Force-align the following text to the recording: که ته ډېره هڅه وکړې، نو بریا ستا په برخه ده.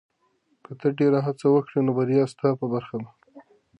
که 0.63 0.71
ته 0.79 0.87
ډېره 0.99 1.19
هڅه 1.27 1.45
وکړې، 1.51 1.79
نو 1.85 1.91
بریا 1.97 2.23
ستا 2.33 2.49
په 2.59 2.65
برخه 2.73 2.95
ده. 3.03 3.09